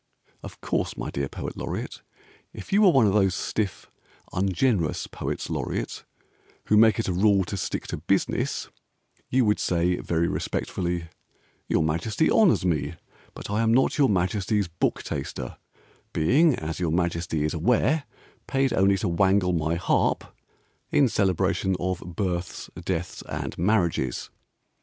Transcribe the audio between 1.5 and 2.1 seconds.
Laureate,